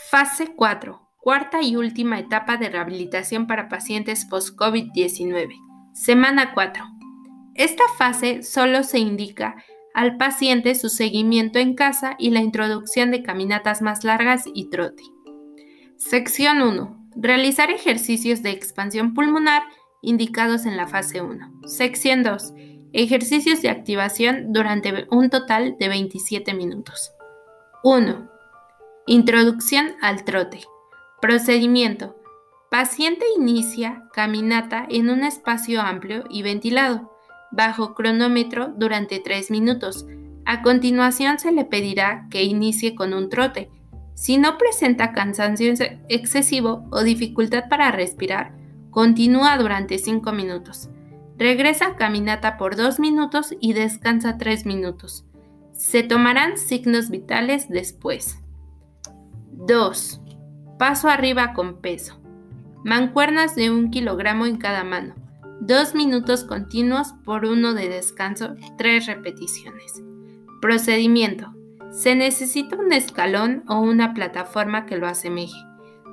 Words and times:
Fase 0.00 0.54
4. 0.54 1.10
Cuarta 1.16 1.60
y 1.60 1.74
última 1.74 2.20
etapa 2.20 2.56
de 2.56 2.70
rehabilitación 2.70 3.48
para 3.48 3.68
pacientes 3.68 4.24
post-COVID-19. 4.26 5.50
Semana 5.92 6.54
4. 6.54 6.84
Esta 7.56 7.82
fase 7.98 8.44
solo 8.44 8.84
se 8.84 9.00
indica 9.00 9.56
al 9.94 10.16
paciente 10.16 10.76
su 10.76 10.88
seguimiento 10.88 11.58
en 11.58 11.74
casa 11.74 12.14
y 12.16 12.30
la 12.30 12.38
introducción 12.38 13.10
de 13.10 13.24
caminatas 13.24 13.82
más 13.82 14.04
largas 14.04 14.44
y 14.54 14.70
trote. 14.70 15.02
Sección 15.96 16.62
1. 16.62 17.10
Realizar 17.16 17.70
ejercicios 17.72 18.40
de 18.42 18.50
expansión 18.50 19.14
pulmonar 19.14 19.64
indicados 20.00 20.64
en 20.64 20.76
la 20.76 20.86
fase 20.86 21.22
1. 21.22 21.62
Sección 21.66 22.22
2. 22.22 22.54
Ejercicios 22.92 23.62
de 23.62 23.70
activación 23.70 24.52
durante 24.52 25.08
un 25.10 25.28
total 25.28 25.76
de 25.78 25.88
27 25.88 26.54
minutos. 26.54 27.10
1. 27.82 28.37
Introducción 29.10 29.92
al 30.02 30.22
trote. 30.22 30.60
Procedimiento. 31.22 32.14
Paciente 32.70 33.24
inicia 33.38 34.02
caminata 34.12 34.84
en 34.86 35.08
un 35.08 35.24
espacio 35.24 35.80
amplio 35.80 36.24
y 36.28 36.42
ventilado, 36.42 37.10
bajo 37.50 37.94
cronómetro 37.94 38.68
durante 38.76 39.18
3 39.18 39.50
minutos. 39.50 40.04
A 40.44 40.60
continuación 40.60 41.38
se 41.38 41.52
le 41.52 41.64
pedirá 41.64 42.26
que 42.30 42.42
inicie 42.42 42.94
con 42.94 43.14
un 43.14 43.30
trote. 43.30 43.70
Si 44.12 44.36
no 44.36 44.58
presenta 44.58 45.12
cansancio 45.12 45.72
excesivo 46.10 46.86
o 46.90 47.02
dificultad 47.02 47.64
para 47.70 47.90
respirar, 47.90 48.52
continúa 48.90 49.56
durante 49.56 49.96
5 49.96 50.32
minutos. 50.32 50.90
Regresa 51.38 51.86
a 51.86 51.96
caminata 51.96 52.58
por 52.58 52.76
2 52.76 53.00
minutos 53.00 53.54
y 53.58 53.72
descansa 53.72 54.36
3 54.36 54.66
minutos. 54.66 55.24
Se 55.72 56.02
tomarán 56.02 56.58
signos 56.58 57.08
vitales 57.08 57.70
después. 57.70 58.42
2. 59.66 60.20
Paso 60.78 61.08
arriba 61.08 61.52
con 61.52 61.80
peso. 61.80 62.20
Mancuernas 62.84 63.56
de 63.56 63.72
un 63.72 63.90
kilogramo 63.90 64.46
en 64.46 64.56
cada 64.56 64.84
mano. 64.84 65.16
Dos 65.60 65.96
minutos 65.96 66.44
continuos 66.44 67.08
por 67.24 67.44
uno 67.44 67.74
de 67.74 67.88
descanso, 67.88 68.54
tres 68.76 69.06
repeticiones. 69.06 70.00
Procedimiento. 70.60 71.52
Se 71.90 72.14
necesita 72.14 72.76
un 72.76 72.92
escalón 72.92 73.64
o 73.68 73.80
una 73.80 74.14
plataforma 74.14 74.86
que 74.86 74.96
lo 74.96 75.08
asemeje. 75.08 75.58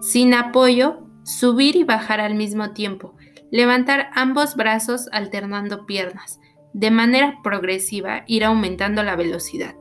Sin 0.01 0.33
apoyo, 0.33 1.07
subir 1.23 1.75
y 1.75 1.83
bajar 1.83 2.21
al 2.21 2.33
mismo 2.33 2.71
tiempo. 2.71 3.15
Levantar 3.51 4.09
ambos 4.15 4.55
brazos 4.55 5.07
alternando 5.11 5.85
piernas. 5.85 6.39
De 6.73 6.89
manera 6.89 7.37
progresiva 7.43 8.23
ir 8.25 8.43
aumentando 8.43 9.03
la 9.03 9.15
velocidad. 9.15 9.75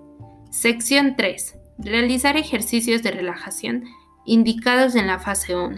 Sección 0.51 1.17
3 1.17 1.64
realizar 1.79 2.37
ejercicios 2.37 3.03
de 3.03 3.11
relajación 3.11 3.85
indicados 4.25 4.95
en 4.95 5.07
la 5.07 5.19
fase 5.19 5.57
1. 5.57 5.77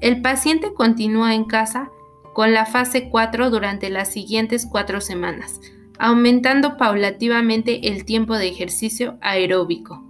El 0.00 0.20
paciente 0.20 0.72
continúa 0.74 1.34
en 1.34 1.44
casa 1.44 1.90
con 2.34 2.52
la 2.52 2.66
fase 2.66 3.08
4 3.10 3.50
durante 3.50 3.90
las 3.90 4.12
siguientes 4.12 4.66
cuatro 4.66 5.00
semanas, 5.00 5.60
aumentando 5.98 6.76
paulativamente 6.76 7.88
el 7.88 8.04
tiempo 8.04 8.36
de 8.36 8.48
ejercicio 8.48 9.18
aeróbico. 9.20 10.02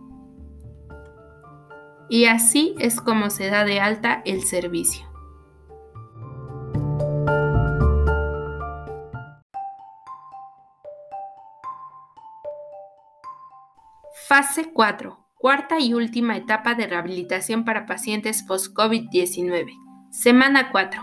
Y 2.09 2.27
así 2.27 2.75
es 2.79 3.01
como 3.01 3.31
se 3.31 3.49
da 3.49 3.65
de 3.65 3.81
alta 3.81 4.23
el 4.25 4.43
servicio. 4.43 5.12
Fase 14.29 14.71
4. 14.73 15.19
Cuarta 15.35 15.81
y 15.81 15.95
última 15.95 16.37
etapa 16.37 16.75
de 16.75 16.87
rehabilitación 16.87 17.65
para 17.65 17.87
pacientes 17.87 18.45
post-COVID-19. 18.45 19.77
Semana 20.11 20.71
4. 20.71 21.03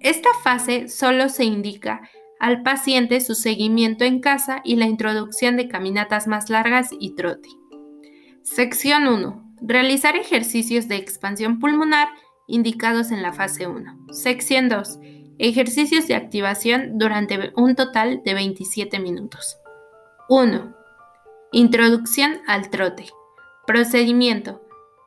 Esta 0.00 0.30
fase 0.42 0.88
solo 0.88 1.28
se 1.28 1.44
indica 1.44 2.00
al 2.40 2.62
paciente 2.62 3.20
su 3.20 3.36
seguimiento 3.36 4.04
en 4.04 4.20
casa 4.20 4.62
y 4.64 4.76
la 4.76 4.86
introducción 4.86 5.56
de 5.56 5.68
caminatas 5.68 6.26
más 6.26 6.50
largas 6.50 6.90
y 6.98 7.14
trote. 7.14 7.48
Sección 8.42 9.06
1. 9.06 9.54
Realizar 9.62 10.16
ejercicios 10.16 10.88
de 10.88 10.96
expansión 10.96 11.60
pulmonar 11.60 12.08
indicados 12.48 13.12
en 13.12 13.22
la 13.22 13.32
fase 13.32 13.68
1. 13.68 14.08
Sección 14.10 14.68
2. 14.68 14.98
Ejercicios 15.38 16.08
de 16.08 16.16
activación 16.16 16.98
durante 16.98 17.52
un 17.54 17.76
total 17.76 18.22
de 18.24 18.34
27 18.34 18.98
minutos. 18.98 19.56
1. 20.28 20.79
Introducción 21.52 22.38
al 22.46 22.70
trote. 22.70 23.06
Procedimiento. 23.66 24.62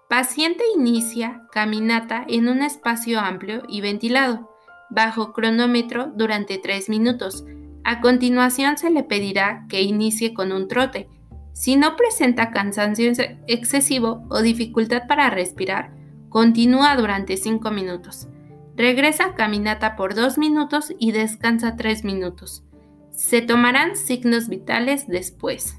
Paciente 0.09 0.65
inicia 0.75 1.43
caminata 1.53 2.25
en 2.27 2.49
un 2.49 2.63
espacio 2.63 3.21
amplio 3.21 3.63
y 3.69 3.79
ventilado, 3.79 4.53
bajo 4.89 5.31
cronómetro 5.31 6.11
durante 6.13 6.57
3 6.57 6.89
minutos. 6.89 7.45
A 7.85 8.01
continuación 8.01 8.77
se 8.77 8.89
le 8.89 9.03
pedirá 9.03 9.65
que 9.69 9.83
inicie 9.83 10.33
con 10.33 10.51
un 10.51 10.67
trote. 10.67 11.07
Si 11.53 11.77
no 11.77 11.95
presenta 11.95 12.51
cansancio 12.51 13.09
excesivo 13.47 14.25
o 14.29 14.41
dificultad 14.41 15.03
para 15.07 15.29
respirar, 15.29 15.93
continúa 16.27 16.97
durante 16.97 17.37
5 17.37 17.71
minutos. 17.71 18.27
Regresa 18.75 19.27
a 19.27 19.35
caminata 19.35 19.95
por 19.95 20.13
2 20.13 20.37
minutos 20.37 20.93
y 20.99 21.13
descansa 21.13 21.77
3 21.77 22.03
minutos. 22.03 22.65
Se 23.11 23.41
tomarán 23.41 23.95
signos 23.95 24.49
vitales 24.49 25.07
después. 25.07 25.77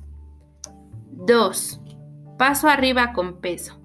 2. 1.17 1.81
Paso 2.39 2.69
arriba 2.69 3.13
con 3.13 3.41
peso. 3.41 3.81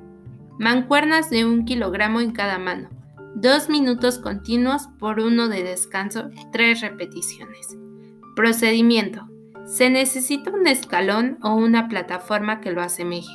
Mancuernas 0.57 1.29
de 1.29 1.45
un 1.45 1.63
kilogramo 1.63 2.19
en 2.19 2.31
cada 2.31 2.57
mano. 2.57 2.90
Dos 3.35 3.69
minutos 3.69 4.17
continuos 4.17 4.88
por 5.00 5.19
uno 5.19 5.47
de 5.47 5.63
descanso, 5.63 6.29
tres 6.51 6.81
repeticiones. 6.81 7.78
Procedimiento. 8.35 9.29
Se 9.66 9.90
necesita 9.90 10.51
un 10.51 10.67
escalón 10.67 11.38
o 11.44 11.53
una 11.53 11.88
plataforma 11.88 12.59
que 12.59 12.72
lo 12.72 12.81
asemeje. 12.81 13.31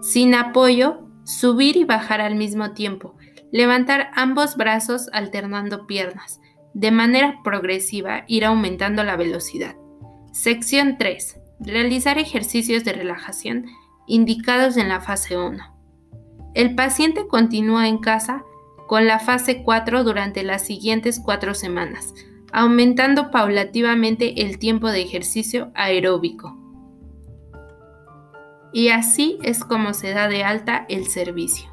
Sin 0.00 0.34
apoyo, 0.34 1.00
subir 1.24 1.76
y 1.76 1.84
bajar 1.84 2.20
al 2.20 2.36
mismo 2.36 2.72
tiempo. 2.72 3.16
Levantar 3.50 4.10
ambos 4.14 4.56
brazos 4.56 5.08
alternando 5.12 5.86
piernas. 5.86 6.40
De 6.72 6.90
manera 6.90 7.40
progresiva 7.44 8.24
ir 8.28 8.46
aumentando 8.46 9.04
la 9.04 9.16
velocidad. 9.16 9.76
Sección 10.32 10.96
3 10.96 11.41
realizar 11.64 12.18
ejercicios 12.18 12.84
de 12.84 12.92
relajación 12.92 13.66
indicados 14.06 14.76
en 14.76 14.88
la 14.88 15.00
fase 15.00 15.36
1. 15.38 15.62
El 16.54 16.74
paciente 16.74 17.26
continúa 17.28 17.88
en 17.88 17.98
casa 17.98 18.44
con 18.86 19.06
la 19.06 19.18
fase 19.18 19.62
4 19.62 20.04
durante 20.04 20.42
las 20.42 20.66
siguientes 20.66 21.18
cuatro 21.18 21.54
semanas, 21.54 22.12
aumentando 22.52 23.30
paulativamente 23.30 24.42
el 24.42 24.58
tiempo 24.58 24.90
de 24.90 25.00
ejercicio 25.00 25.72
aeróbico. 25.74 26.58
Y 28.74 28.88
así 28.88 29.38
es 29.42 29.64
como 29.64 29.94
se 29.94 30.10
da 30.10 30.28
de 30.28 30.44
alta 30.44 30.84
el 30.88 31.06
servicio. 31.06 31.71